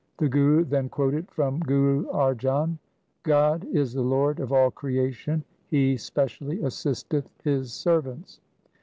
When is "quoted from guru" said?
0.89-2.05